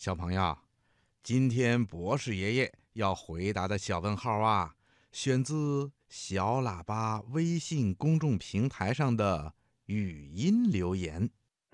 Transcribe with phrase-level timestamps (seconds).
[0.00, 0.56] 小朋友，
[1.22, 4.74] 今天博士爷爷要回答的小问号啊，
[5.12, 9.52] 选自小喇叭微信公众平台上的
[9.84, 11.28] 语音留言。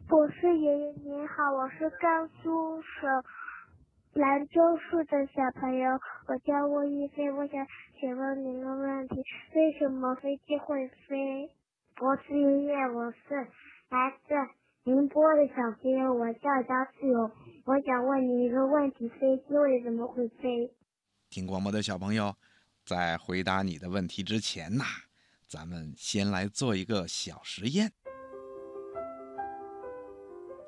[0.09, 3.23] 博士爷爷您好，我是甘肃省
[4.15, 5.93] 兰州市的小朋友，
[6.27, 7.65] 我叫魏一飞，我想
[8.01, 9.23] 请问您个问题：
[9.55, 11.49] 为什么飞机会飞？
[11.95, 13.49] 博士爷爷，我是
[13.89, 14.35] 来自。
[14.87, 17.29] 宁波的小朋友，我叫张志勇，
[17.65, 20.73] 我想问你一个问题：飞机为什么会飞？
[21.29, 22.33] 听广播的小朋友，
[22.85, 24.85] 在回答你的问题之前呐，
[25.49, 27.93] 咱们先来做一个小实验。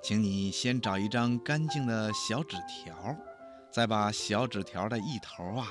[0.03, 3.15] 请你先找一张干净的小纸条，
[3.71, 5.69] 再把小纸条的一头啊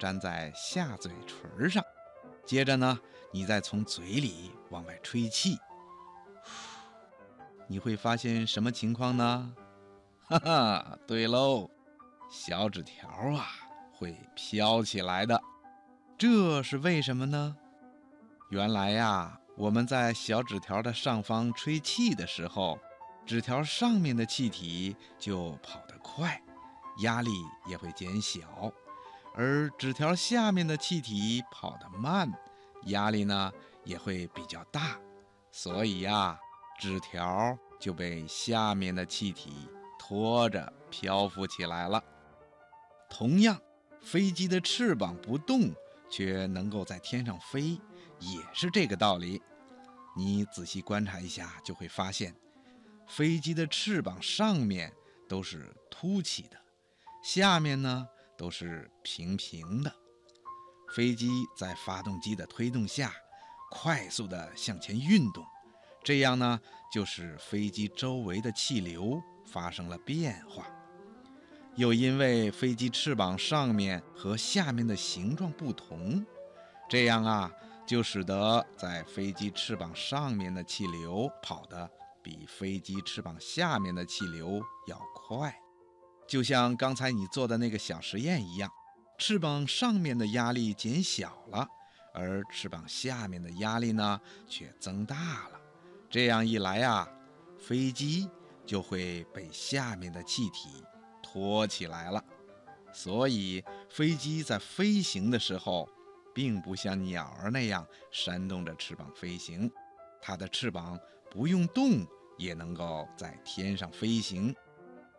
[0.00, 1.80] 粘在下嘴唇上，
[2.44, 2.98] 接着呢，
[3.30, 5.56] 你再从嘴里往外吹气。
[7.66, 9.52] 你会发现什么情况呢？
[10.26, 11.68] 哈哈，对喽，
[12.30, 13.46] 小纸条啊
[13.92, 15.40] 会飘起来的，
[16.16, 17.56] 这是为什么呢？
[18.50, 22.78] 原来呀，我们在小纸条的上方吹气的时候，
[23.26, 26.40] 纸条上面的气体就跑得快，
[26.98, 27.30] 压力
[27.66, 28.42] 也会减小；
[29.34, 32.32] 而纸条下面的气体跑得慢，
[32.84, 33.52] 压力呢
[33.84, 34.98] 也会比较大。
[35.50, 36.38] 所以呀。
[36.78, 42.02] 纸条就被下面的气体拖着漂浮起来了。
[43.08, 43.60] 同样，
[44.00, 45.72] 飞机的翅膀不动，
[46.10, 47.80] 却能够在天上飞，
[48.18, 49.40] 也是这个道理。
[50.16, 52.34] 你仔细观察一下，就会发现，
[53.08, 54.92] 飞机的翅膀上面
[55.28, 56.56] 都是凸起的，
[57.22, 59.94] 下面呢都是平平的。
[60.94, 63.12] 飞机在发动机的推动下，
[63.70, 65.44] 快速地向前运动。
[66.04, 66.60] 这样呢，
[66.92, 70.66] 就是飞机周围的气流发生了变化，
[71.76, 76.24] 又因为飞机翅膀上面和下面的形状不同，
[76.90, 77.50] 这样啊，
[77.86, 81.90] 就使得在飞机翅膀上面的气流跑得
[82.22, 85.58] 比飞机翅膀下面的气流要快。
[86.28, 88.70] 就像刚才你做的那个小实验一样，
[89.18, 91.66] 翅膀上面的压力减小了，
[92.12, 95.16] 而翅膀下面的压力呢，却增大
[95.48, 95.53] 了。
[96.08, 97.08] 这样一来呀，
[97.58, 98.28] 飞机
[98.64, 100.84] 就会被下面的气体
[101.22, 102.22] 托起来了。
[102.92, 105.88] 所以，飞机在飞行的时候，
[106.32, 109.68] 并不像鸟儿那样扇动着翅膀飞行，
[110.20, 110.96] 它的翅膀
[111.28, 112.06] 不用动
[112.38, 114.54] 也能够在天上飞行。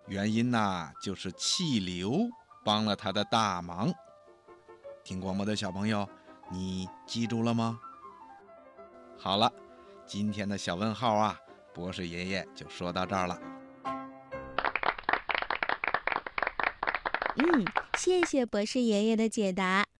[0.07, 2.29] 原因呢，就是气流
[2.63, 3.94] 帮了它的大忙。
[5.03, 6.07] 听广播的小朋友，
[6.50, 7.78] 你记住了吗？
[9.17, 9.52] 好了。
[10.06, 11.40] 今天的小问号啊，
[11.74, 13.40] 博士爷爷就说到这儿了。
[17.38, 17.66] 嗯，
[17.98, 19.84] 谢谢博士爷爷的解答。